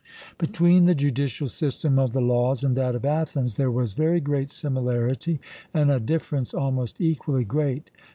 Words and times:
Between 0.39 0.85
the 0.85 0.95
judicial 0.95 1.47
system 1.47 1.99
of 1.99 2.11
the 2.11 2.21
Laws 2.21 2.63
and 2.63 2.75
that 2.75 2.95
of 2.95 3.05
Athens 3.05 3.53
there 3.53 3.69
was 3.69 3.93
very 3.93 4.19
great 4.19 4.49
similarity, 4.49 5.39
and 5.75 5.91
a 5.91 5.99
difference 5.99 6.55
almost 6.55 6.99
equally 6.99 7.43
great. 7.43 7.91